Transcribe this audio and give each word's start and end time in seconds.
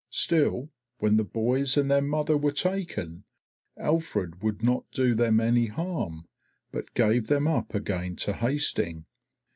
Still, 0.09 0.71
when 0.97 1.17
the 1.17 1.23
boys 1.23 1.77
and 1.77 1.91
their 1.91 2.01
mother 2.01 2.35
were 2.35 2.49
taken, 2.51 3.23
Alfred 3.77 4.41
would 4.41 4.63
not 4.63 4.89
do 4.89 5.13
them 5.13 5.39
any 5.39 5.67
harm, 5.67 6.27
but 6.71 6.95
gave 6.95 7.27
them 7.27 7.47
up 7.47 7.75
again 7.75 8.15
to 8.15 8.33
Hasting. 8.33 9.05